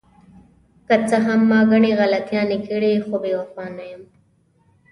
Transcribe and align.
که 0.87 0.95
څه 1.07 1.17
هم 1.25 1.39
ما 1.49 1.59
ګڼې 1.71 1.91
غلطیانې 1.99 2.57
کړې، 2.67 2.93
خو 3.05 3.15
بې 3.23 3.31
وفا 3.39 3.65
نه 3.77 3.83
یم. 3.91 4.03